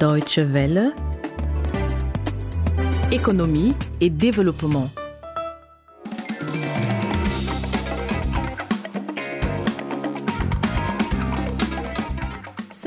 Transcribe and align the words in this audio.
Deutsche 0.00 0.38
Welle, 0.38 0.94
économie 3.12 3.74
et 4.00 4.08
développement. 4.08 4.88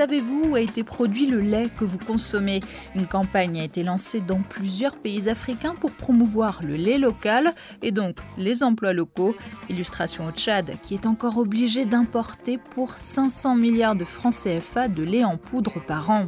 Savez-vous 0.03 0.49
où 0.49 0.55
a 0.55 0.59
été 0.59 0.83
produit 0.83 1.27
le 1.27 1.39
lait 1.39 1.69
que 1.79 1.85
vous 1.85 1.97
consommez 1.97 2.59
Une 2.93 3.07
campagne 3.07 3.61
a 3.61 3.63
été 3.63 3.83
lancée 3.83 4.19
dans 4.19 4.41
plusieurs 4.41 4.97
pays 4.97 5.29
africains 5.29 5.75
pour 5.79 5.91
promouvoir 5.91 6.59
le 6.61 6.75
lait 6.75 6.97
local 6.97 7.53
et 7.81 7.91
donc 7.93 8.17
les 8.37 8.63
emplois 8.63 8.91
locaux. 8.91 9.33
Illustration 9.69 10.27
au 10.27 10.31
Tchad 10.31 10.73
qui 10.83 10.93
est 10.93 11.05
encore 11.05 11.37
obligé 11.37 11.85
d'importer 11.85 12.57
pour 12.71 12.97
500 12.97 13.55
milliards 13.55 13.95
de 13.95 14.03
francs 14.03 14.33
CFA 14.43 14.89
de 14.89 15.03
lait 15.03 15.23
en 15.23 15.37
poudre 15.37 15.81
par 15.87 16.09
an. 16.09 16.25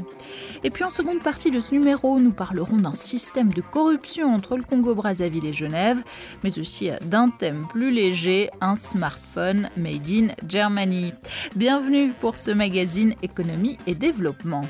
Et 0.64 0.70
puis 0.70 0.86
en 0.86 0.90
seconde 0.90 1.22
partie 1.22 1.52
de 1.52 1.60
ce 1.60 1.76
numéro, 1.76 2.18
nous 2.22 2.32
parlerons 2.32 2.78
d'un 2.78 2.96
système 2.96 3.52
de 3.52 3.60
corruption 3.60 4.34
entre 4.34 4.56
le 4.56 4.64
Congo-Brazzaville 4.64 5.46
et 5.46 5.54
Genève, 5.54 6.02
mais 6.46 6.60
aussi 6.60 6.92
d'un 7.02 7.30
thème 7.30 7.68
plus 7.70 7.92
léger, 7.92 8.50
un 8.62 8.78
smartphone 8.78 9.70
made 9.76 10.10
in 10.10 10.28
Germany. 10.48 11.12
Bienvenue 11.58 12.14
pour 12.22 12.38
ce 12.38 12.52
magazine 12.52 13.16
économique 13.22 13.65
et 13.88 13.96
développement. 13.96 14.66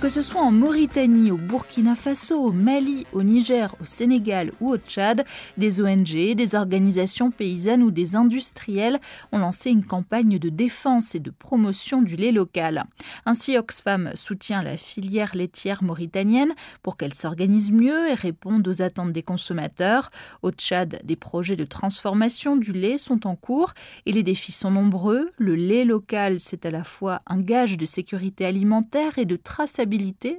Que 0.00 0.08
ce 0.08 0.22
soit 0.22 0.40
en 0.40 0.50
Mauritanie, 0.50 1.30
au 1.30 1.36
Burkina 1.36 1.94
Faso, 1.94 2.42
au 2.42 2.52
Mali, 2.52 3.06
au 3.12 3.22
Niger, 3.22 3.76
au 3.82 3.84
Sénégal 3.84 4.50
ou 4.58 4.70
au 4.70 4.78
Tchad, 4.78 5.26
des 5.58 5.82
ONG, 5.82 6.34
des 6.34 6.54
organisations 6.54 7.30
paysannes 7.30 7.82
ou 7.82 7.90
des 7.90 8.16
industriels 8.16 8.98
ont 9.30 9.38
lancé 9.38 9.68
une 9.68 9.84
campagne 9.84 10.38
de 10.38 10.48
défense 10.48 11.14
et 11.14 11.20
de 11.20 11.30
promotion 11.30 12.00
du 12.00 12.16
lait 12.16 12.32
local. 12.32 12.86
Ainsi, 13.26 13.58
Oxfam 13.58 14.12
soutient 14.14 14.62
la 14.62 14.78
filière 14.78 15.36
laitière 15.36 15.82
mauritanienne 15.82 16.54
pour 16.82 16.96
qu'elle 16.96 17.12
s'organise 17.12 17.70
mieux 17.70 18.08
et 18.08 18.14
réponde 18.14 18.66
aux 18.66 18.80
attentes 18.80 19.12
des 19.12 19.22
consommateurs. 19.22 20.10
Au 20.40 20.50
Tchad, 20.50 21.02
des 21.04 21.16
projets 21.16 21.56
de 21.56 21.64
transformation 21.64 22.56
du 22.56 22.72
lait 22.72 22.96
sont 22.96 23.26
en 23.26 23.36
cours 23.36 23.74
et 24.06 24.12
les 24.12 24.22
défis 24.22 24.52
sont 24.52 24.70
nombreux. 24.70 25.28
Le 25.36 25.54
lait 25.54 25.84
local, 25.84 26.40
c'est 26.40 26.64
à 26.64 26.70
la 26.70 26.84
fois 26.84 27.20
un 27.26 27.42
gage 27.42 27.76
de 27.76 27.84
sécurité 27.84 28.46
alimentaire 28.46 29.18
et 29.18 29.26
de 29.26 29.36
traçabilité 29.36 29.89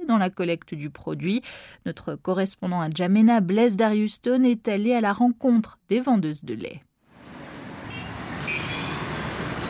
dans 0.08 0.18
la 0.18 0.30
collecte 0.30 0.74
du 0.74 0.90
produit. 0.90 1.42
Notre 1.86 2.14
correspondant 2.14 2.80
à 2.80 2.90
Jamena, 2.90 3.40
Blaise 3.40 3.76
Dariuston, 3.76 4.44
est 4.44 4.68
allé 4.68 4.94
à 4.94 5.00
la 5.00 5.12
rencontre 5.12 5.78
des 5.88 6.00
vendeuses 6.00 6.44
de 6.44 6.54
lait. 6.54 6.82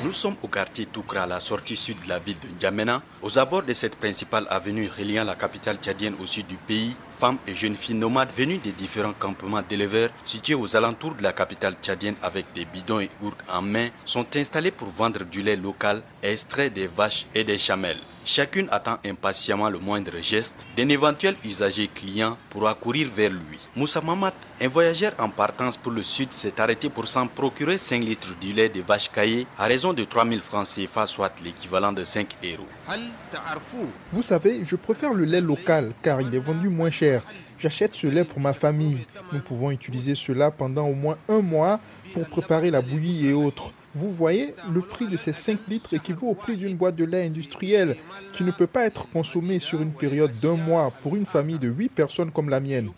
Nous 0.05 0.13
sommes 0.13 0.35
au 0.43 0.49
quartier 0.49 0.87
Toukra, 0.87 1.23
à 1.23 1.27
la 1.27 1.39
sortie 1.39 1.77
sud 1.77 1.97
de 2.03 2.09
la 2.09 2.19
ville 2.19 2.37
de 2.41 2.49
N'Djamena, 2.49 3.03
aux 3.23 3.39
abords 3.39 3.63
de 3.63 3.73
cette 3.73 3.95
principale 3.95 4.47
avenue 4.51 4.89
reliant 4.99 5.23
la 5.23 5.37
capitale 5.37 5.77
tchadienne 5.77 6.17
au 6.21 6.27
sud 6.27 6.49
du 6.49 6.57
pays. 6.57 6.97
Femmes 7.21 7.39
et 7.47 7.55
jeunes 7.55 7.77
filles 7.77 7.95
nomades 7.95 8.33
venues 8.37 8.59
des 8.59 8.73
différents 8.73 9.13
campements 9.17 9.63
d'éleveurs 9.63 10.11
situés 10.25 10.57
aux 10.57 10.75
alentours 10.75 11.15
de 11.15 11.23
la 11.23 11.33
capitale 11.33 11.77
tchadienne 11.81 12.17
avec 12.21 12.47
des 12.53 12.65
bidons 12.65 12.99
et 12.99 13.11
gourdes 13.21 13.37
en 13.49 13.63
main 13.63 13.91
sont 14.05 14.27
installées 14.35 14.73
pour 14.73 14.89
vendre 14.89 15.23
du 15.25 15.41
lait 15.41 15.55
local 15.55 16.03
extrait 16.21 16.71
des 16.71 16.89
vaches 16.89 17.27
et 17.33 17.45
des 17.45 17.59
chamelles. 17.59 18.01
Chacune 18.25 18.69
attend 18.71 18.99
impatiemment 19.05 19.69
le 19.69 19.81
moindre 19.81 20.21
geste 20.21 20.55
d'un 20.77 20.89
éventuel 20.89 21.35
usager 21.45 21.89
client 21.89 22.37
pour 22.51 22.69
accourir 22.69 23.09
vers 23.15 23.31
lui. 23.31 23.59
Moussa 23.75 24.01
Mamat, 24.01 24.33
un 24.61 24.69
voyageur 24.69 25.13
en 25.19 25.29
partance 25.29 25.77
pour 25.77 25.91
le 25.91 26.05
sud, 26.05 26.33
s'est 26.33 26.61
arrêté 26.61 26.89
pour 26.89 27.09
s'en 27.09 27.27
procurer 27.27 27.79
5 27.79 27.99
litres 27.99 28.37
du 28.41 28.53
lait 28.53 28.69
de 28.69 28.81
vache 28.81 29.11
caillée 29.11 29.47
à 29.59 29.67
raison 29.67 29.93
de 29.93 30.05
3000 30.05 30.41
francs 30.41 30.69
CFA, 30.69 31.09
soit 31.09 31.33
l'équivalent 31.45 31.93
de 31.93 32.05
5 32.05 32.37
euros. 32.45 32.69
Vous 34.13 34.23
savez, 34.23 34.63
je 34.65 34.77
préfère 34.77 35.13
le 35.15 35.25
lait 35.25 35.41
local 35.41 35.93
car 36.01 36.21
il 36.21 36.33
est 36.33 36.39
vendu 36.39 36.69
moins 36.69 36.91
cher. 36.91 37.23
J'achète 37.59 37.95
ce 37.95 38.07
lait 38.07 38.25
pour 38.25 38.39
ma 38.39 38.53
famille. 38.53 39.05
Nous 39.33 39.41
pouvons 39.41 39.73
utiliser 39.73 40.15
cela 40.15 40.53
pendant 40.53 40.87
au 40.87 40.95
moins 40.95 41.19
un 41.29 41.41
mois 41.41 41.81
pour 42.13 42.29
préparer 42.29 42.71
la 42.71 42.83
bouillie 42.83 43.27
et 43.27 43.33
autres. 43.33 43.73
Vous 43.95 44.11
voyez, 44.11 44.55
le 44.73 44.81
prix 44.81 45.07
de 45.07 45.17
ces 45.17 45.33
5 45.33 45.59
litres 45.69 45.93
équivaut 45.93 46.29
au 46.29 46.35
prix 46.35 46.57
d'une 46.57 46.77
boîte 46.77 46.97
de 46.97 47.05
lait 47.05 47.27
industriel 47.27 47.97
qui 48.33 48.43
ne 48.43 48.51
peut 48.51 48.67
pas 48.67 48.87
être 48.87 49.09
consommée 49.11 49.59
sur 49.59 49.83
une 49.83 49.93
période 49.93 50.33
d'un 50.41 50.57
mois 50.57 50.91
pour 51.03 51.15
une 51.17 51.27
famille 51.27 51.59
de 51.59 51.69
8 51.69 51.89
personnes 51.91 52.31
comme 52.31 52.49
la 52.49 52.61
mienne. 52.61 52.91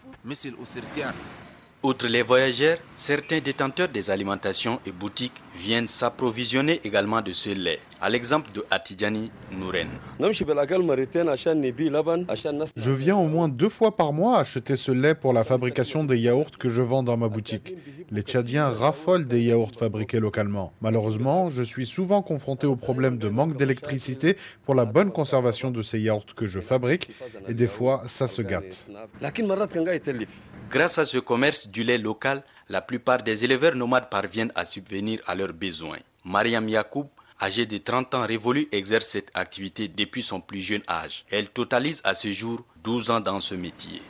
Outre 1.83 2.07
les 2.07 2.23
voyageurs, 2.23 2.79
certains 2.95 3.41
détenteurs 3.41 3.89
des 3.89 4.09
alimentations 4.09 4.81
et 4.87 4.93
boutiques 4.93 5.43
viennent 5.57 5.89
s'approvisionner 5.89 6.81
également 6.85 7.23
de 7.23 7.33
ce 7.33 7.51
lait, 7.51 7.79
à 8.01 8.09
l'exemple 8.09 8.51
de 8.53 8.65
Atidjani 8.71 9.31
Nouren. 9.53 9.89
Je 12.77 12.91
viens 12.93 13.17
au 13.17 13.27
moins 13.27 13.49
deux 13.49 13.69
fois 13.69 13.97
par 13.97 14.13
mois 14.13 14.39
acheter 14.39 14.77
ce 14.77 14.93
lait 14.93 15.15
pour 15.15 15.33
la 15.33 15.45
fabrication 15.45 16.05
des 16.05 16.19
yaourts 16.19 16.51
que 16.59 16.69
je 16.69 16.83
vends 16.83 17.03
dans 17.03 17.17
ma 17.17 17.29
boutique. 17.29 17.75
Les 18.11 18.23
Tchadiens 18.23 18.69
raffolent 18.69 19.27
des 19.27 19.43
yaourts 19.43 19.73
fabriqués 19.79 20.21
localement. 20.21 20.73
Malheureusement, 20.81 21.49
je 21.49 21.63
suis 21.63 21.87
souvent 21.87 22.23
confronté 22.23 22.67
au 22.67 22.77
problème 22.77 23.19
de 23.19 23.29
manque 23.29 23.57
d'électricité 23.57 24.37
pour 24.65 24.75
la 24.75 24.85
bonne 24.85 25.11
conservation 25.13 25.71
de 25.71 25.83
ces 25.83 26.01
yaourts 26.01 26.35
que 26.37 26.47
je 26.47 26.61
fabrique 26.61 27.11
et 27.49 27.55
des 27.55 27.67
fois, 27.67 28.03
ça 28.07 28.29
se 28.29 28.43
gâte. 28.43 28.91
Grâce 30.71 30.99
à 30.99 31.05
ce 31.05 31.19
commerce 31.19 31.69
du 31.69 31.85
lait 31.85 31.99
local, 31.99 32.43
la 32.69 32.81
plupart 32.81 33.23
des 33.23 33.45
éleveurs 33.45 33.75
nomades 33.75 34.09
parviennent 34.11 34.53
à 34.55 34.65
subvenir 34.65 35.21
à 35.27 35.35
leurs 35.35 35.53
besoins. 35.53 35.99
Mariam 36.25 36.69
Yacoub, 36.69 37.09
âgée 37.41 37.67
de 37.67 37.79
30 37.79 38.15
ans 38.15 38.27
révolue, 38.27 38.69
exerce 38.73 39.07
cette 39.09 39.31
activité 39.35 39.89
depuis 39.89 40.23
son 40.23 40.41
plus 40.41 40.61
jeune 40.61 40.83
âge. 40.89 41.25
Elle 41.31 41.49
totalise 41.49 42.01
à 42.05 42.15
ce 42.15 42.33
jour 42.33 42.65
12 42.83 43.11
ans 43.11 43.21
dans 43.21 43.41
ce 43.41 43.55
métier. 43.55 44.01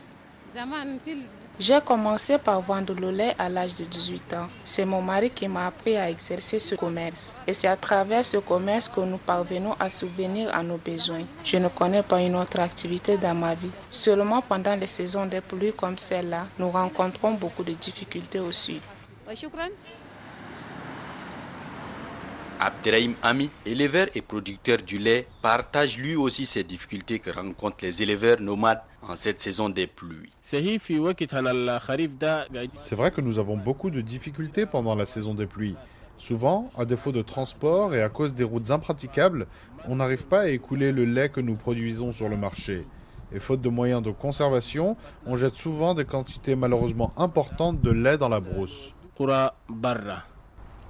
J'ai 1.61 1.81
commencé 1.81 2.37
par 2.37 2.61
vendre 2.63 2.95
le 2.95 3.13
lait 3.13 3.37
à 3.39 3.49
l'âge 3.49 3.77
de 3.77 3.85
18 3.85 4.35
ans. 4.35 4.49
C'est 4.65 4.85
mon 4.85 5.01
mari 5.01 5.31
qui 5.31 5.47
m'a 5.47 5.69
appris 5.69 5.97
à 5.97 6.11
exercer 6.11 6.59
ce 6.59 6.75
commerce. 6.75 7.37
Et 7.47 7.53
c'est 7.53 7.69
à 7.69 7.77
travers 7.77 8.25
ce 8.25 8.39
commerce 8.39 8.89
que 8.89 9.01
nous 9.01 9.19
parvenons 9.19 9.75
à 9.79 9.89
subvenir 9.89 10.53
à 10.53 10.65
nos 10.65 10.79
besoins. 10.79 11.23
Je 11.45 11.59
ne 11.59 11.69
connais 11.69 12.03
pas 12.03 12.21
une 12.21 12.35
autre 12.35 12.59
activité 12.59 13.17
dans 13.17 13.35
ma 13.35 13.55
vie. 13.55 13.71
Seulement 13.89 14.43
pendant 14.43 14.75
les 14.75 14.89
saisons 14.89 15.27
de 15.27 15.39
pluie 15.39 15.73
comme 15.73 15.97
celle-là, 15.97 16.49
nous 16.59 16.71
rencontrons 16.73 17.35
beaucoup 17.35 17.63
de 17.63 17.73
difficultés 17.75 18.41
au 18.41 18.51
sud. 18.51 18.81
Abderrahim 22.61 23.15
Ami, 23.23 23.51
éleveur 23.67 24.07
et 24.15 24.23
producteur 24.23 24.79
du 24.79 24.99
lait, 24.99 25.27
partage 25.43 25.99
lui 25.99 26.17
aussi 26.17 26.47
ces 26.47 26.65
difficultés 26.65 27.19
que 27.19 27.31
rencontrent 27.31 27.83
les 27.85 28.03
éleveurs 28.03 28.41
nomades 28.41 28.81
en 29.09 29.17
cette 29.17 29.41
saison 29.41 29.69
des 29.69 29.87
pluies. 29.87 30.33
C'est 30.41 30.61
vrai 32.95 33.11
que 33.11 33.21
nous 33.21 33.39
avons 33.39 33.57
beaucoup 33.57 33.91
de 33.91 34.01
difficultés 34.01 34.67
pendant 34.67 34.95
la 34.95 35.07
saison 35.07 35.35
des 35.35 35.47
pluies. 35.47 35.77
Souvent, 36.19 36.71
à 36.79 36.85
défaut 36.85 37.13
de 37.13 37.23
transport 37.23 37.95
et 37.95 38.03
à 38.03 38.09
cause 38.09 38.35
des 38.35 38.45
routes 38.45 38.71
impraticables, 38.71 39.47
on 39.89 39.97
n'arrive 39.97 40.27
pas 40.27 40.43
à 40.43 40.49
écouler 40.49 40.93
le 40.93 41.05
lait 41.05 41.29
que 41.29 41.41
nous 41.41 41.57
produisons 41.57 42.13
sur 42.13 42.29
le 42.29 42.37
marché. 42.37 42.87
Et 43.33 43.41
faute 43.41 43.61
de 43.61 43.69
moyens 43.69 44.03
de 44.03 44.11
conservation, 44.11 44.97
on 45.27 45.37
jette 45.37 45.57
souvent 45.57 45.95
des 45.95 46.05
quantités 46.05 46.55
malheureusement 46.55 47.13
importantes 47.17 47.81
de 47.81 47.91
lait 47.91 48.17
dans 48.17 48.29
la 48.29 48.41
brousse. 48.41 48.95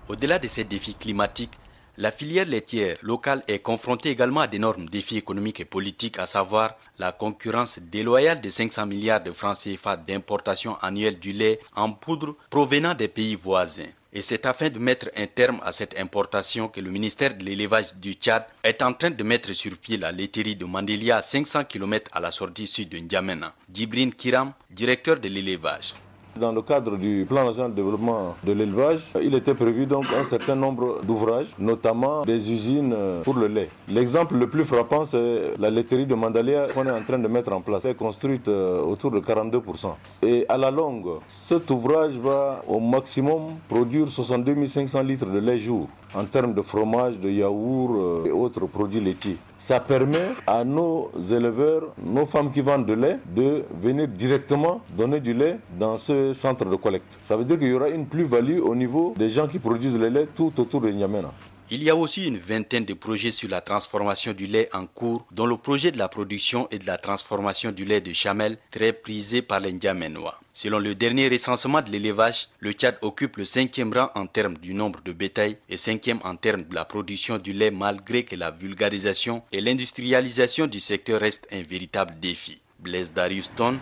Au-delà 0.09 0.39
de 0.39 0.49
ces 0.49 0.65
défis 0.65 0.95
climatiques, 0.95 1.59
la 1.97 2.11
filière 2.11 2.47
laitière 2.47 2.97
locale 3.03 3.43
est 3.47 3.61
confrontée 3.61 4.11
également 4.11 4.41
à 4.41 4.47
d'énormes 4.47 4.89
défis 4.89 5.17
économiques 5.17 5.61
et 5.61 5.65
politiques, 5.65 6.19
à 6.19 6.27
savoir 6.27 6.75
la 6.99 7.13
concurrence 7.13 7.79
déloyale 7.79 8.41
de 8.41 8.51
500 8.51 8.87
milliards 8.87 9.23
de 9.23 9.31
francs 9.31 9.59
CFA 9.63 9.97
d'importation 9.97 10.77
annuelle 10.83 11.19
du 11.19 11.33
lait 11.33 11.61
en 11.77 11.93
poudre 11.93 12.37
provenant 12.51 12.95
des 12.95 13.09
pays 13.09 13.37
voisins. 13.37 13.91
Et 14.13 14.23
c'est 14.23 14.47
afin 14.47 14.71
de 14.71 14.79
mettre 14.79 15.09
un 15.17 15.27
terme 15.27 15.61
à 15.65 15.73
cette 15.73 15.99
importation 15.99 16.69
que 16.69 16.81
le 16.81 16.91
ministère 16.91 17.37
de 17.37 17.45
l'élevage 17.45 17.95
du 17.97 18.13
Tchad 18.13 18.45
est 18.63 18.81
en 18.83 18.93
train 18.93 19.11
de 19.11 19.23
mettre 19.25 19.53
sur 19.53 19.77
pied 19.77 19.97
la 19.97 20.13
laiterie 20.13 20.55
de 20.55 20.65
Mandelia 20.65 21.17
à 21.17 21.23
500 21.23 21.65
km 21.65 22.11
à 22.13 22.21
la 22.21 22.31
sortie 22.31 22.69
sud 22.69 22.89
de 22.91 22.99
N'Djamena. 22.99 23.55
Djibrine 23.73 24.13
Kiram, 24.15 24.53
directeur 24.71 25.19
de 25.19 25.29
l'élevage. 25.29 25.95
Dans 26.41 26.51
le 26.51 26.63
cadre 26.63 26.97
du 26.97 27.25
plan 27.29 27.45
national 27.45 27.71
de 27.71 27.77
développement 27.77 28.35
de 28.43 28.53
l'élevage, 28.53 29.01
il 29.23 29.37
était 29.37 29.55
prévu 29.55 29.87
donc 29.87 30.07
un 30.19 30.25
certain 30.25 30.57
nombre 30.57 31.01
d'ouvrages, 31.07 31.47
notamment 31.61 32.23
des 32.23 32.51
usines 32.51 32.95
pour 33.23 33.35
le 33.35 33.47
lait. 33.47 33.69
L'exemple 33.89 34.35
le 34.35 34.49
plus 34.49 34.65
frappant, 34.65 35.05
c'est 35.05 35.53
la 35.61 35.71
laiterie 35.71 36.07
de 36.07 36.15
Mandalia 36.17 36.67
qu'on 36.75 36.87
est 36.87 36.91
en 36.91 37.03
train 37.03 37.19
de 37.21 37.29
mettre 37.29 37.53
en 37.53 37.61
place. 37.61 37.85
Elle 37.85 37.93
est 37.93 37.95
construite 37.95 38.49
autour 38.49 39.13
de 39.13 39.21
42%. 39.21 39.91
Et 40.23 40.45
à 40.49 40.57
la 40.57 40.73
longue, 40.73 41.19
cet 41.29 41.71
ouvrage 41.71 42.15
va 42.15 42.63
au 42.67 42.81
maximum 42.81 43.53
produire 43.69 44.09
62 44.09 44.67
500 44.67 45.03
litres 45.03 45.27
de 45.27 45.39
lait 45.39 45.61
jour 45.61 45.87
en 46.17 46.25
termes 46.25 46.53
de 46.55 46.63
fromage, 46.63 47.17
de 47.19 47.31
yaourt 47.31 48.27
et 48.27 48.33
autres 48.33 48.67
produits 48.67 49.01
laitiers. 49.01 49.37
Ça 49.65 49.81
permet 49.81 50.29
à 50.47 50.63
nos 50.63 51.11
éleveurs, 51.31 51.95
nos 52.05 52.27
femmes 52.27 52.53
qui 52.53 52.61
vendent 52.61 52.85
de 52.85 52.93
lait, 52.93 53.19
de 53.35 53.65
venir 53.83 54.07
directement 54.09 54.83
donner 54.91 55.21
du 55.21 55.33
lait 55.33 55.57
dans 55.79 55.97
ce 55.97 56.35
centre 56.35 56.67
de 56.67 56.77
collecte. 56.77 57.11
Ça 57.27 57.35
veut 57.35 57.47
dire 57.47 57.59
qu'il 57.59 57.69
y 57.69 57.73
aura 57.73 57.89
une 57.89 58.05
plus-value 58.05 58.61
au 58.61 58.75
niveau 58.75 59.15
des 59.17 59.31
gens 59.31 59.49
qui 59.49 59.59
produisent 59.59 59.99
le 59.99 60.09
lait 60.09 60.29
tout 60.37 60.53
autour 60.59 60.83
de 60.83 60.91
N'Djamena. 60.91 61.33
Il 61.71 61.83
y 61.83 61.89
a 61.89 61.97
aussi 61.97 62.27
une 62.27 62.37
vingtaine 62.39 62.85
de 62.85 62.93
projets 62.93 63.31
sur 63.31 63.49
la 63.49 63.63
transformation 63.63 64.35
du 64.35 64.47
lait 64.47 64.69
en 64.75 64.85
cours, 64.85 65.25
dont 65.33 65.47
le 65.47 65.57
projet 65.57 65.91
de 65.91 65.97
la 65.97 66.09
production 66.09 66.69
et 66.71 66.79
de 66.79 66.87
la 66.87 66.99
transformation 66.99 67.73
du 67.73 67.87
lait 67.87 68.03
de 68.03 68.13
chamel, 68.13 68.59
très 68.71 68.93
prisé 68.93 69.41
par 69.41 69.61
les 69.61 69.73
N'Djamenois. 69.73 70.39
Selon 70.53 70.79
le 70.79 70.95
dernier 70.95 71.27
recensement 71.27 71.81
de 71.81 71.91
l'élevage, 71.91 72.49
le 72.61 72.73
Tchad 72.73 72.99
occupe 73.01 73.39
le 73.39 73.47
cinquième 73.47 73.95
rang 73.95 74.11
en 74.15 74.27
termes 74.27 74.59
du 74.59 74.75
nombre 74.75 75.01
de 75.03 75.13
bétail 75.13 75.57
et 75.71 75.79
cinquième 75.79 76.21
en 76.23 76.37
termes 76.37 76.65
de 76.65 76.75
la 76.75 76.85
production 76.85 77.39
du 77.39 77.55
lait 77.55 77.71
malgré 77.71 78.25
que 78.25 78.37
la 78.37 78.51
vulgarisation 78.51 79.43
et 79.51 79.63
l'industrialisation 79.63 80.67
du 80.67 80.81
secteur 80.81 81.21
restent 81.21 81.49
un 81.51 81.63
véritable 81.63 82.15
défi. 82.21 82.61
Blaise 82.79 83.13
Darius 83.13 83.47
Stone, 83.47 83.79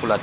pour 0.00 0.08
la 0.08 0.18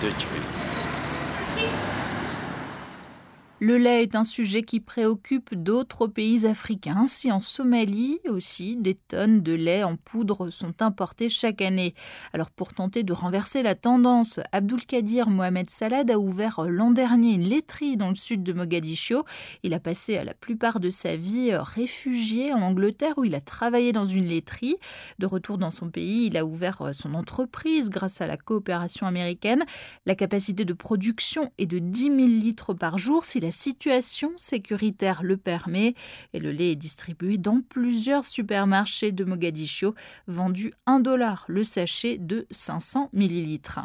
le 3.62 3.78
lait 3.78 4.04
est 4.04 4.16
un 4.16 4.24
sujet 4.24 4.64
qui 4.64 4.80
préoccupe 4.80 5.54
d'autres 5.54 6.08
pays 6.08 6.46
africains. 6.46 6.96
Ainsi, 6.98 7.30
en 7.30 7.42
Somalie 7.42 8.20
aussi, 8.28 8.78
des 8.78 8.96
tonnes 8.96 9.42
de 9.42 9.52
lait 9.52 9.84
en 9.84 9.98
poudre 9.98 10.50
sont 10.50 10.82
importées 10.82 11.28
chaque 11.28 11.62
année. 11.62 11.94
Alors, 12.32 12.52
pour 12.52 12.74
tenter 12.74 13.04
de 13.04 13.12
renverser 13.12 13.62
la 13.62 13.76
tendance, 13.76 14.40
Abdulkadir 14.54 15.30
Mohamed 15.30 15.70
Salad 15.70 16.10
a 16.10 16.20
ouvert 16.20 16.62
l'an 16.70 16.92
dernier 16.92 17.34
une 17.34 17.44
laiterie 17.44 17.98
dans 17.98 18.08
le 18.08 18.16
sud 18.16 18.44
de 18.44 18.54
Mogadiscio. 18.54 19.26
Il 19.64 19.74
a 19.74 19.80
passé 19.80 20.24
la 20.24 20.34
plupart 20.34 20.80
de 20.80 20.90
sa 20.90 21.18
vie 21.18 21.54
réfugié 21.54 22.54
en 22.54 22.62
Angleterre 22.62 23.18
où 23.18 23.26
il 23.26 23.36
a 23.36 23.42
travaillé 23.42 23.92
dans 23.92 24.06
une 24.06 24.28
laiterie. 24.28 24.78
De 25.20 25.26
retour 25.26 25.58
dans 25.58 25.70
son 25.70 25.90
pays, 25.90 26.28
il 26.28 26.38
a 26.38 26.46
ouvert 26.46 26.92
son 26.94 27.14
entreprise 27.14 27.90
grâce 27.90 28.22
à 28.22 28.28
la 28.28 28.38
coopération 28.38 29.06
américaine. 29.06 29.66
La 30.06 30.16
capacité 30.16 30.64
de 30.64 30.74
production 30.74 31.52
est 31.58 31.66
de 31.66 31.80
10 31.80 32.04
000 32.04 32.18
litres 32.18 32.74
par 32.74 32.98
jour. 32.98 33.26
La 33.50 33.54
situation 33.54 34.32
sécuritaire 34.38 35.24
le 35.24 35.36
permet 35.36 35.96
et 36.34 36.40
le 36.40 36.52
lait 36.52 36.74
est 36.74 36.76
distribué 36.76 37.40
dans 37.40 37.62
plusieurs 37.62 38.24
supermarchés 38.24 39.12
de 39.12 39.24
Mogadiscio, 39.24 39.96
vendu 40.28 40.72
1 40.86 41.00
dollar 41.00 41.46
le 41.48 41.64
sachet 41.64 42.20
de 42.20 42.46
500 42.52 43.10
millilitres. 43.12 43.80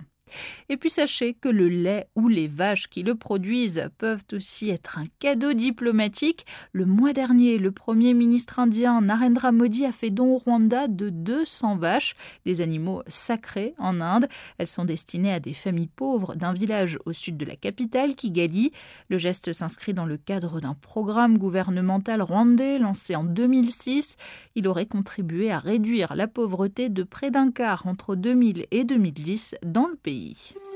Et 0.69 0.77
puis 0.77 0.91
sachez 0.91 1.35
que 1.35 1.49
le 1.49 1.69
lait 1.69 2.09
ou 2.17 2.29
les 2.29 2.49
vaches 2.49 2.89
qui 2.89 3.03
le 3.03 3.15
produisent 3.15 3.89
peuvent 3.99 4.25
aussi 4.33 4.71
être 4.71 4.99
un 4.99 5.05
cadeau 5.19 5.53
diplomatique. 5.53 6.47
Le 6.73 6.87
mois 6.87 7.13
dernier, 7.13 7.59
le 7.59 7.71
Premier 7.71 8.15
ministre 8.15 8.59
indien 8.59 9.01
Narendra 9.01 9.53
Modi 9.53 9.85
a 9.85 9.93
fait 9.93 10.11
don 10.11 10.35
au 10.35 10.39
Rwanda 10.39 10.89
de 10.89 11.11
200 11.11 11.77
vaches, 11.77 12.17
des 12.45 12.61
animaux 12.61 13.03
sacrés 13.07 13.75
en 13.79 14.01
Inde. 14.01 14.29
Elles 14.59 14.67
sont 14.67 14.85
destinées 14.85 15.33
à 15.33 15.41
des 15.41 15.53
familles 15.53 15.91
pauvres 15.95 16.35
d'un 16.35 16.53
village 16.53 16.99
au 17.05 17.13
sud 17.13 17.37
de 17.37 17.45
la 17.45 17.57
capitale, 17.57 18.15
Kigali. 18.15 18.73
Le 19.11 19.19
geste 19.19 19.53
s'inscrit 19.53 19.95
dans 19.95 20.07
le 20.07 20.17
cadre 20.17 20.61
d'un 20.61 20.75
programme 20.75 21.39
gouvernemental 21.39 22.23
rwandais 22.23 22.79
lancé 22.79 23.15
en 23.15 23.25
2006. 23.25 24.17
Il 24.55 24.67
aurait 24.67 24.87
contribué 24.87 25.51
à 25.51 25.59
réduire 25.59 26.15
la 26.15 26.29
pauvreté 26.29 26.89
de 26.89 27.03
près 27.03 27.31
d'un 27.31 27.51
quart 27.51 27.87
entre 27.87 28.17
2000 28.17 28.67
et 28.71 28.85
2010 28.85 29.57
dans 29.65 29.87
le 29.87 29.97
pays. 29.97 30.14
pays. 30.15 30.74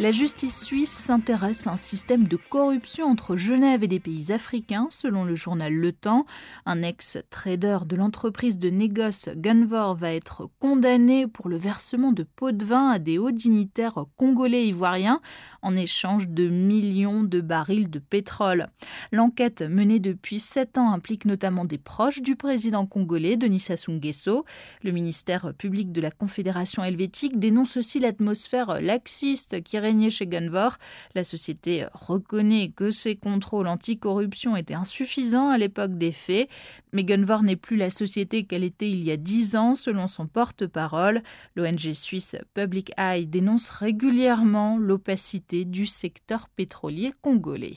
La 0.00 0.12
justice 0.12 0.62
suisse 0.62 0.92
s'intéresse 0.92 1.66
à 1.66 1.72
un 1.72 1.76
système 1.76 2.28
de 2.28 2.36
corruption 2.36 3.06
entre 3.06 3.34
Genève 3.34 3.82
et 3.82 3.88
des 3.88 3.98
pays 3.98 4.30
africains, 4.30 4.86
selon 4.90 5.24
le 5.24 5.34
journal 5.34 5.74
Le 5.74 5.90
Temps. 5.90 6.24
Un 6.66 6.84
ex-trader 6.84 7.78
de 7.84 7.96
l'entreprise 7.96 8.60
de 8.60 8.70
négoce 8.70 9.28
Gunvor 9.34 9.96
va 9.96 10.14
être 10.14 10.50
condamné 10.60 11.26
pour 11.26 11.48
le 11.48 11.56
versement 11.56 12.12
de 12.12 12.22
pots 12.22 12.52
de 12.52 12.64
vin 12.64 12.90
à 12.90 13.00
des 13.00 13.18
hauts 13.18 13.32
dignitaires 13.32 14.04
congolais 14.14 14.68
ivoiriens 14.68 15.20
en 15.62 15.74
échange 15.74 16.28
de 16.28 16.48
millions 16.48 17.24
de 17.24 17.40
barils 17.40 17.90
de 17.90 17.98
pétrole. 17.98 18.68
L'enquête 19.10 19.62
menée 19.62 19.98
depuis 19.98 20.38
sept 20.38 20.78
ans 20.78 20.92
implique 20.92 21.24
notamment 21.24 21.64
des 21.64 21.76
proches 21.76 22.22
du 22.22 22.36
président 22.36 22.86
congolais, 22.86 23.36
Denis 23.36 23.58
Sassou 23.58 23.90
Nguesso. 23.90 24.44
Le 24.84 24.92
ministère 24.92 25.54
public 25.54 25.90
de 25.90 26.00
la 26.00 26.12
Confédération 26.12 26.84
helvétique 26.84 27.40
dénonce 27.40 27.76
aussi 27.76 27.98
l'atmosphère 27.98 28.80
laxiste 28.80 29.60
qui 29.64 29.76
chez 30.10 30.26
Gunvor. 30.26 30.76
La 31.14 31.24
société 31.24 31.86
reconnaît 31.92 32.68
que 32.68 32.90
ses 32.90 33.16
contrôles 33.16 33.66
anticorruption 33.66 34.56
étaient 34.56 34.74
insuffisants 34.74 35.48
à 35.48 35.58
l'époque 35.58 35.96
des 35.96 36.12
faits, 36.12 36.48
mais 36.92 37.04
Gunvor 37.04 37.42
n'est 37.42 37.56
plus 37.56 37.76
la 37.76 37.90
société 37.90 38.44
qu'elle 38.44 38.64
était 38.64 38.90
il 38.90 39.02
y 39.02 39.10
a 39.10 39.16
dix 39.16 39.56
ans, 39.56 39.74
selon 39.74 40.06
son 40.06 40.26
porte-parole. 40.26 41.22
L'ONG 41.56 41.92
suisse 41.92 42.36
Public 42.54 42.92
Eye 42.98 43.26
dénonce 43.26 43.70
régulièrement 43.70 44.78
l'opacité 44.78 45.64
du 45.64 45.86
secteur 45.86 46.48
pétrolier 46.48 47.12
congolais. 47.22 47.76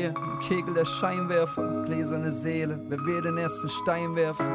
Hier 0.00 0.14
im 0.16 0.38
Kegel 0.40 0.74
der 0.74 0.86
Scheinwerfer, 0.86 1.82
gläserne 1.84 2.32
Seele, 2.32 2.80
wer 2.88 2.98
will 3.04 3.20
den 3.20 3.36
ersten 3.36 3.68
Stein 3.68 4.16
werfen? 4.16 4.46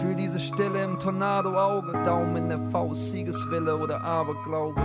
Fühl 0.00 0.14
diese 0.14 0.40
Stille 0.40 0.84
im 0.84 0.98
Tornado-Auge, 0.98 1.92
Daumen 2.04 2.36
in 2.36 2.48
der 2.48 2.70
Faust, 2.70 3.10
Siegeswille 3.10 3.76
oder 3.76 4.02
Aberglaube. 4.02 4.80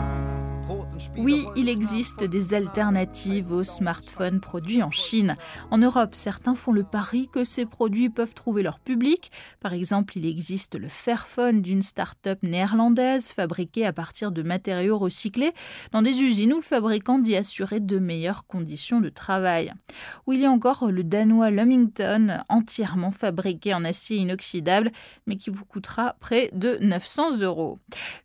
Oui, 1.17 1.45
il 1.55 1.69
existe 1.69 2.23
des 2.23 2.53
alternatives 2.53 3.51
aux 3.51 3.63
smartphones 3.63 4.39
produits 4.39 4.83
en 4.83 4.91
Chine. 4.91 5.35
En 5.71 5.77
Europe, 5.77 6.13
certains 6.13 6.55
font 6.55 6.71
le 6.71 6.83
pari 6.83 7.29
que 7.31 7.43
ces 7.43 7.65
produits 7.65 8.09
peuvent 8.09 8.33
trouver 8.33 8.63
leur 8.63 8.79
public. 8.79 9.31
Par 9.59 9.73
exemple, 9.73 10.17
il 10.17 10.25
existe 10.25 10.75
le 10.75 10.89
Fairphone 10.89 11.61
d'une 11.61 11.81
start-up 11.81 12.39
néerlandaise 12.43 13.31
fabriquée 13.31 13.85
à 13.85 13.93
partir 13.93 14.31
de 14.31 14.43
matériaux 14.43 14.97
recyclés 14.97 15.51
dans 15.91 16.01
des 16.01 16.21
usines 16.21 16.53
où 16.53 16.57
le 16.57 16.61
fabricant 16.61 17.19
dit 17.19 17.35
assurer 17.35 17.79
de 17.79 17.99
meilleures 17.99 18.45
conditions 18.45 19.01
de 19.01 19.09
travail. 19.09 19.73
Ou 20.25 20.33
il 20.33 20.41
y 20.41 20.45
a 20.45 20.51
encore 20.51 20.91
le 20.91 21.03
danois 21.03 21.49
Lumington, 21.49 22.39
entièrement 22.49 23.11
fabriqué 23.11 23.73
en 23.73 23.83
acier 23.83 24.17
inoxydable, 24.17 24.91
mais 25.25 25.37
qui 25.37 25.49
vous 25.49 25.65
coûtera 25.65 26.15
près 26.19 26.49
de 26.53 26.77
900 26.81 27.41
euros. 27.41 27.79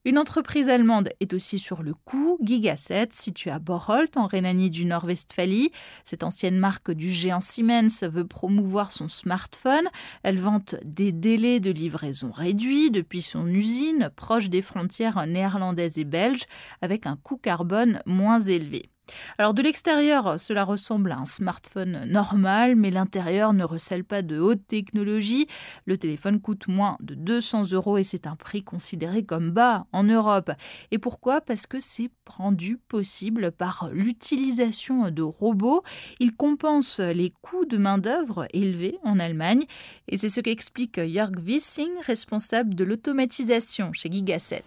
Une 0.05 0.19
entreprise 0.19 0.69
allemande 0.69 1.11
est 1.21 1.33
aussi 1.33 1.59
sur 1.59 1.83
le 1.83 1.95
coup 1.95 2.32
Gigaset, 2.41 3.09
situé 3.11 3.51
à 3.51 3.59
Bocholt, 3.59 4.17
en 4.17 4.27
Rhénanie 4.27 4.71
du 4.71 4.85
Nord-Westphalie. 4.85 5.73
Cette 6.05 6.23
ancienne 6.23 6.59
marque 6.59 6.91
du 6.91 7.11
géant 7.11 7.41
Siemens 7.41 8.03
veut 8.03 8.27
promouvoir 8.27 8.91
son 8.91 9.09
smartphone. 9.09 9.89
Elle 10.23 10.39
vante 10.39 10.77
des 10.85 11.13
délais 11.13 11.61
de 11.61 11.71
livraison 11.71 12.31
réduits 12.31 12.91
depuis 12.91 13.23
son 13.23 13.47
usine, 13.49 14.11
proche 14.15 14.49
des 14.49 14.63
frontières 14.63 15.27
néerlandaises 15.27 15.99
et 15.99 16.05
belges, 16.05 16.47
avec 16.81 17.07
un 17.07 17.17
coût 17.17 17.37
carbone 17.37 18.03
moins 18.07 18.41
élevé. 18.41 18.92
Alors 19.39 19.55
de 19.55 19.63
l'extérieur, 19.63 20.39
cela 20.39 20.65
ressemble 20.65 21.13
à 21.13 21.19
un 21.19 21.25
smartphone 21.25 22.05
normal, 22.07 22.77
mais 22.77 22.91
l'intérieur 22.91 23.53
ne 23.53 23.65
recèle 23.65 24.05
pas 24.05 24.23
de 24.23 24.39
haute 24.39 24.67
technologie. 24.67 25.47
Le 25.87 25.99
téléphone 25.99 26.41
coûte 26.41 26.69
moins 26.69 26.97
de 27.01 27.15
200 27.15 27.73
euros 27.73 27.99
et 27.99 28.05
c'est 28.05 28.27
un 28.27 28.37
prix 28.37 28.63
considéré 28.63 29.25
comme 29.25 29.51
bas 29.51 29.87
en 29.93 30.05
Europe. 30.05 30.53
Et 30.91 30.99
pourquoi? 30.99 31.41
Parce 31.41 31.67
que 31.67 31.81
c'est 31.81 32.11
rendu 32.27 32.79
possible 32.89 33.53
par 33.53 33.89
l'utilisation 33.93 35.11
de 35.11 35.23
robots. 35.23 35.83
Il 36.21 36.35
compense 36.35 37.01
les 37.01 37.33
coûts 37.43 37.67
de 37.67 37.77
main-d'œuvre 37.77 38.47
élevés 38.53 38.99
en 39.03 39.19
Allemagne. 39.19 39.65
Et 40.09 40.19
c'est 40.19 40.29
ce 40.29 40.41
qu'explique 40.41 41.01
Jörg 41.01 41.39
Wissing, 41.45 41.91
responsable 42.07 42.75
de 42.75 42.85
l'automatisation 42.85 43.93
chez 43.93 44.11
Gigaset. 44.11 44.65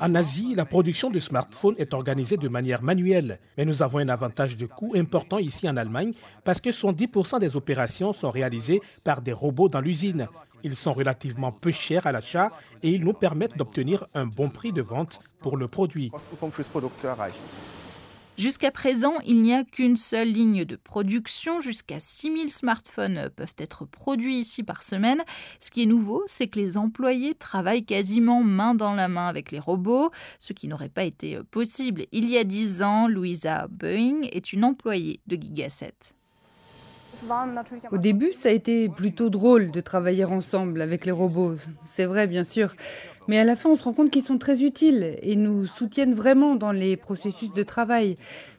En 0.00 0.14
Asie, 0.14 0.54
la 0.54 0.64
production 0.64 1.10
de 1.10 1.18
smartphones 1.18 1.74
est 1.78 1.94
organisée 1.94 2.36
de 2.36 2.48
manière 2.48 2.82
manuelle, 2.82 3.38
mais 3.56 3.64
nous 3.64 3.82
avons 3.82 3.98
un 3.98 4.08
avantage 4.08 4.56
de 4.56 4.66
coût 4.66 4.92
important 4.96 5.38
ici 5.38 5.68
en 5.68 5.76
Allemagne 5.76 6.12
parce 6.44 6.60
que 6.60 6.70
70% 6.70 7.40
des 7.40 7.56
opérations 7.56 8.12
sont 8.12 8.30
réalisées 8.30 8.80
par 9.02 9.22
des 9.22 9.32
robots 9.32 9.68
dans 9.68 9.80
l'usine. 9.80 10.28
Ils 10.62 10.76
sont 10.76 10.92
relativement 10.92 11.52
peu 11.52 11.70
chers 11.70 12.06
à 12.06 12.12
l'achat 12.12 12.50
et 12.82 12.90
ils 12.90 13.04
nous 13.04 13.12
permettent 13.12 13.56
d'obtenir 13.56 14.06
un 14.14 14.26
bon 14.26 14.50
prix 14.50 14.72
de 14.72 14.82
vente 14.82 15.20
pour 15.40 15.56
le 15.56 15.68
produit. 15.68 16.10
Jusqu'à 18.36 18.72
présent, 18.72 19.14
il 19.24 19.42
n'y 19.42 19.54
a 19.54 19.62
qu'une 19.62 19.96
seule 19.96 20.28
ligne 20.28 20.64
de 20.64 20.74
production. 20.74 21.60
Jusqu'à 21.60 22.00
6000 22.00 22.50
smartphones 22.50 23.30
peuvent 23.36 23.54
être 23.58 23.84
produits 23.84 24.38
ici 24.38 24.64
par 24.64 24.82
semaine. 24.82 25.22
Ce 25.60 25.70
qui 25.70 25.84
est 25.84 25.86
nouveau, 25.86 26.24
c'est 26.26 26.48
que 26.48 26.58
les 26.58 26.76
employés 26.76 27.34
travaillent 27.34 27.84
quasiment 27.84 28.42
main 28.42 28.74
dans 28.74 28.94
la 28.94 29.06
main 29.06 29.28
avec 29.28 29.52
les 29.52 29.60
robots, 29.60 30.10
ce 30.40 30.52
qui 30.52 30.66
n'aurait 30.66 30.88
pas 30.88 31.04
été 31.04 31.38
possible 31.52 32.06
il 32.10 32.28
y 32.28 32.36
a 32.36 32.42
10 32.42 32.82
ans. 32.82 33.06
Louisa 33.06 33.68
Boeing 33.70 34.22
est 34.32 34.52
une 34.52 34.64
employée 34.64 35.20
de 35.28 35.36
Gigaset. 35.36 35.94
Au 37.92 37.98
début, 37.98 38.32
ça 38.32 38.48
a 38.48 38.52
été 38.52 38.88
plutôt 38.88 39.30
drôle 39.30 39.70
de 39.70 39.80
travailler 39.80 40.24
ensemble 40.24 40.80
avec 40.80 41.06
les 41.06 41.12
robots, 41.12 41.54
c'est 41.84 42.06
vrai 42.06 42.26
bien 42.26 42.42
sûr. 42.42 42.74
Mais 43.28 43.38
à 43.38 43.44
la 43.44 43.56
fin, 43.56 43.70
on 43.70 43.74
se 43.74 43.84
rend 43.84 43.92
compte 43.92 44.10
qu'ils 44.10 44.22
sont 44.22 44.38
très 44.38 44.62
utiles 44.62 45.16
et 45.22 45.36
nous 45.36 45.66
soutiennent 45.66 46.14
vraiment 46.14 46.56
dans 46.56 46.72
les 46.72 46.96
processus 46.96 47.52
de 47.54 47.62
travail. 47.62 48.16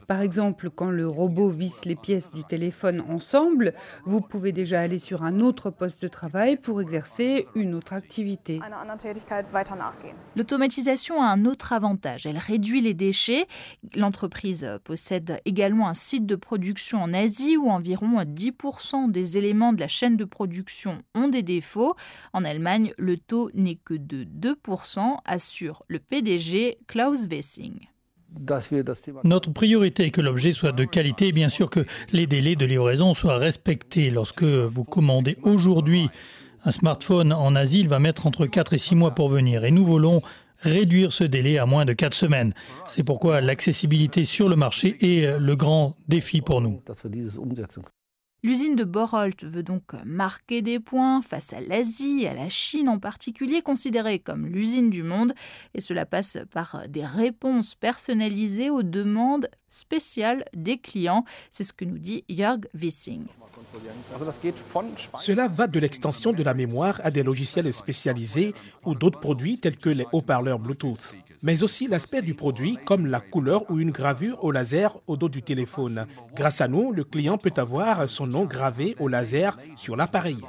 Par 0.08 0.22
exemple, 0.22 0.70
quand 0.70 0.92
le 0.92 1.08
robot 1.08 1.50
visse 1.50 1.86
les 1.86 1.96
pièces 1.96 2.32
du 2.32 2.44
téléphone 2.44 3.02
ensemble, 3.10 3.74
vous 4.06 4.22
pouvez 4.22 4.52
déjà 4.52 4.82
aller 4.82 5.00
sur 5.00 5.24
un 5.24 5.40
autre 5.40 5.72
poste 5.72 6.04
de 6.04 6.08
travail 6.08 6.58
pour 6.58 6.80
exercer 6.80 7.48
une 7.56 7.74
autre 7.74 7.94
activité. 7.94 8.60
L'automatisation 10.36 11.22
a 11.22 11.26
un 11.26 11.46
autre 11.46 11.74
avantage. 11.74 12.28
Elle 12.28 12.38
réduit 12.38 12.82
les 12.82 12.94
déchets. 12.94 13.48
L'entreprise 13.96 14.70
possède 14.84 15.42
également 15.46 15.88
un 15.88 15.96
site 15.96 16.26
de 16.26 16.36
production 16.36 17.02
en 17.02 17.14
Asie 17.14 17.58
où 17.58 17.70
environ 17.70 18.22
10% 18.22 19.10
des 19.10 19.38
éléments 19.38 19.74
de 19.74 19.80
la 19.80 19.88
chaîne 19.88 20.18
de 20.18 20.26
production 20.26 21.00
ont 21.16 21.30
des 21.30 21.44
défauts. 21.44 21.96
En 22.34 22.46
Allemagne, 22.46 22.94
le 22.98 23.18
taux 23.18 23.50
n'est 23.56 23.80
que 23.84 23.96
de 23.96 24.24
2%, 24.24 24.55
assure 25.26 25.84
le 25.88 26.00
PDG 26.00 26.78
Klaus 26.88 27.28
Wessing. 27.30 27.80
Notre 29.24 29.52
priorité 29.52 30.06
est 30.06 30.12
que 30.12 30.22
l'objet 30.22 30.54
soit 30.54 30.72
de 30.72 30.84
qualité 30.84 31.28
et 31.28 31.32
bien 31.32 31.50
sûr 31.50 31.70
que 31.70 31.86
les 32.12 32.28
délais 32.28 32.56
de 32.56 32.66
livraison 32.66 33.14
soient 33.14 33.38
respectés. 33.38 34.10
Lorsque 34.10 34.44
vous 34.44 34.84
commandez 34.84 35.38
aujourd'hui 35.44 36.10
un 36.66 36.72
smartphone 36.72 37.32
en 37.32 37.56
Asie, 37.56 37.80
il 37.80 37.90
va 37.90 38.00
mettre 38.00 38.28
entre 38.28 38.46
4 38.46 38.74
et 38.74 38.78
6 38.78 38.96
mois 38.96 39.12
pour 39.12 39.30
venir. 39.30 39.64
Et 39.64 39.72
nous 39.72 39.86
voulons 39.86 40.22
réduire 40.58 41.14
ce 41.14 41.24
délai 41.24 41.58
à 41.58 41.66
moins 41.66 41.86
de 41.86 41.94
4 41.94 42.14
semaines. 42.14 42.54
C'est 42.88 43.04
pourquoi 43.04 43.42
l'accessibilité 43.42 44.26
sur 44.26 44.50
le 44.50 44.56
marché 44.56 44.98
est 45.02 45.40
le 45.40 45.56
grand 45.56 45.96
défi 46.08 46.42
pour 46.42 46.62
nous. 46.62 46.82
L'usine 48.46 48.76
de 48.76 48.84
Borolt 48.84 49.44
veut 49.44 49.64
donc 49.64 49.94
marquer 50.06 50.62
des 50.62 50.80
points 50.80 51.24
face 51.24 51.52
à 51.52 51.62
l'Asie 51.62 52.28
à 52.28 52.36
la 52.36 52.48
Chine 52.48 52.90
en 52.90 53.00
particulier, 53.00 53.64
considérée 53.64 54.20
comme 54.20 54.46
l'usine 54.46 54.92
du 54.92 55.02
monde, 55.02 55.34
et 55.74 55.82
cela 55.82 56.06
passe 56.06 56.38
par 56.52 56.84
des 56.88 57.08
réponses 57.08 57.74
personnalisées 57.74 58.70
aux 58.70 58.84
demandes 58.84 59.50
spéciales 59.76 60.46
des 60.54 60.78
clients. 60.78 61.26
C'est 61.52 61.64
ce 61.64 61.74
que 61.74 61.86
nous 61.86 61.98
dit 61.98 62.24
Jörg 62.30 62.68
Wissing. 62.74 63.26
Cela 65.22 65.48
va 65.48 65.68
de 65.68 65.80
l'extension 65.80 66.34
de 66.34 66.44
la 66.44 66.54
mémoire 66.54 67.00
à 67.04 67.12
des 67.12 67.24
logiciels 67.24 67.72
spécialisés 67.74 68.54
ou 68.84 68.96
d'autres 68.96 69.20
produits 69.20 69.60
tels 69.60 69.78
que 69.78 69.90
les 69.90 70.06
haut-parleurs 70.12 70.60
Bluetooth 70.60 71.16
mais 71.46 71.62
aussi 71.62 71.88
l'aspect 71.88 72.24
du 72.24 72.34
produit 72.34 72.78
comme 72.86 73.06
la 73.06 73.20
couleur 73.20 73.70
ou 73.70 73.80
une 73.80 73.92
gravure 73.92 74.44
au 74.44 74.52
laser 74.52 74.98
au 75.08 75.16
dos 75.16 75.30
du 75.30 75.44
téléphone. 75.44 76.08
Grâce 76.36 76.60
à 76.60 76.68
nous, 76.68 76.92
le 76.92 77.04
client 77.04 77.38
peut 77.38 77.54
avoir 77.56 78.10
son 78.10 78.26
nom 78.26 78.46
gravé 78.46 78.96
au 79.00 79.08
laser 79.08 79.56
sur 79.76 79.96
l'appareil. 79.96 80.40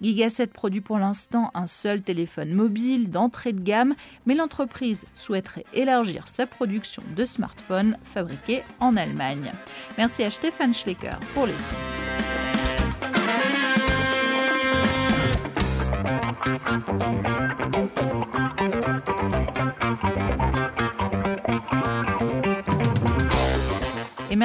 Gigaset 0.00 0.48
produit 0.48 0.80
pour 0.80 0.98
l'instant 0.98 1.50
un 1.54 1.66
seul 1.66 2.02
téléphone 2.02 2.52
mobile 2.52 3.10
d'entrée 3.10 3.52
de 3.52 3.60
gamme, 3.60 3.94
mais 4.26 4.34
l'entreprise 4.34 5.06
souhaiterait 5.14 5.64
élargir 5.74 6.28
sa 6.28 6.46
production 6.46 7.02
de 7.16 7.24
smartphones 7.24 7.96
fabriqués 8.02 8.62
en 8.80 8.96
Allemagne. 8.96 9.52
Merci 9.98 10.22
à 10.24 10.30
Stefan 10.30 10.74
Schlecker 10.74 11.16
pour 11.34 11.46
les 11.46 11.58
sons. 11.58 11.76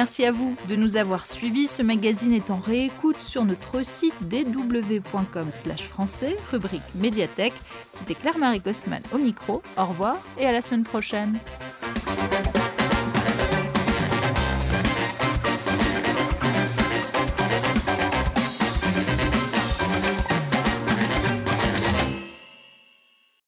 Merci 0.02 0.24
à 0.24 0.32
vous 0.32 0.56
de 0.68 0.74
nous 0.74 0.96
avoir 0.96 1.26
suivis. 1.26 1.68
Ce 1.68 1.80
magazine 1.80 2.32
est 2.32 2.50
en 2.50 2.58
réécoute 2.58 3.22
sur 3.22 3.44
notre 3.44 3.86
site 3.86 4.16
dw.com/français, 4.22 6.36
rubrique 6.50 6.82
médiathèque. 6.96 7.54
C'était 7.92 8.16
Claire-Marie 8.16 8.60
Costman 8.60 9.00
au 9.14 9.18
micro. 9.18 9.62
Au 9.76 9.86
revoir 9.86 10.16
et 10.40 10.46
à 10.46 10.50
la 10.50 10.60
semaine 10.60 10.82
prochaine. 10.82 11.38